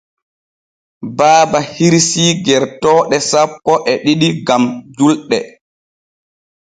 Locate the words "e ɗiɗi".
3.91-4.27